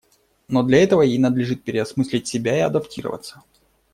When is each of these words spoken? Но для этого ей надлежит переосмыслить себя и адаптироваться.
Но 0.47 0.63
для 0.63 0.81
этого 0.83 1.03
ей 1.03 1.19
надлежит 1.19 1.63
переосмыслить 1.63 2.25
себя 2.27 2.57
и 2.57 2.61
адаптироваться. 2.61 3.43